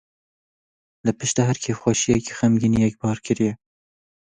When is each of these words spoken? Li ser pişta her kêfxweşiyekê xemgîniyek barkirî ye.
Li 1.05 1.11
ser 1.13 1.17
pişta 1.19 1.41
her 1.47 1.57
kêfxweşiyekê 1.63 2.33
xemgîniyek 2.37 2.93
barkirî 3.01 3.43
ye. 3.47 3.53